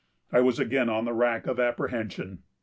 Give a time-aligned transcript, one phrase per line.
[0.31, 2.39] I was again on the rack of apprehension.